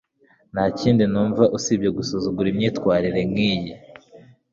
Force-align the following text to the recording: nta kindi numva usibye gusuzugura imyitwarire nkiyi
nta 0.53 0.65
kindi 0.79 1.03
numva 1.11 1.43
usibye 1.57 1.89
gusuzugura 1.97 2.47
imyitwarire 2.53 3.21
nkiyi 3.31 3.73